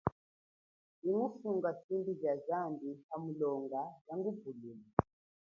Ingufunga 1.07 1.69
shimbi 1.81 2.11
ja 2.23 2.33
zambi, 2.45 2.89
hamulonga, 3.09 3.81
yangupulula. 4.07 4.85